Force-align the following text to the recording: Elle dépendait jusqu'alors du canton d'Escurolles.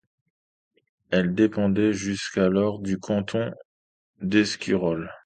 Elle 1.11 1.35
dépendait 1.35 1.93
jusqu'alors 1.93 2.79
du 2.79 2.97
canton 2.97 3.51
d'Escurolles. 4.19 5.11